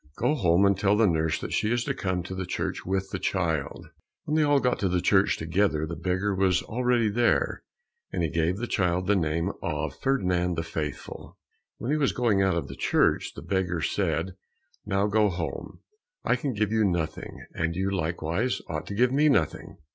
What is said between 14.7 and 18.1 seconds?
"Now go home, I can give you nothing, and you